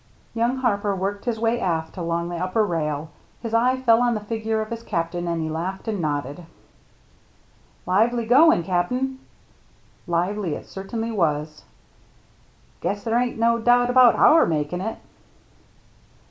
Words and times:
Young 0.33 0.55
Harper 0.57 0.95
worked 0.95 1.25
his 1.25 1.39
way 1.39 1.59
aft 1.59 1.95
along 1.95 2.27
the 2.29 2.37
upper 2.37 2.65
rail. 2.65 3.11
His 3.43 3.53
eye 3.53 3.77
fell 3.77 4.01
on 4.01 4.15
the 4.15 4.19
figure 4.25 4.59
of 4.59 4.71
his 4.71 4.81
captain, 4.81 5.27
and 5.27 5.39
he 5.43 5.47
laughed 5.47 5.87
and 5.87 6.01
nodded." 6.01 6.43
Lively 7.85 8.25
goin', 8.25 8.63
Cap'n." 8.63 9.19
Lively 10.07 10.55
it 10.55 10.65
certainly 10.65 11.11
was." 11.11 11.65
Guess 12.81 13.03
there 13.03 13.19
ain't 13.19 13.37
no 13.37 13.59
doubt 13.59 13.91
about 13.91 14.15
our 14.15 14.47
makin' 14.47 14.81
it!" 14.81 14.97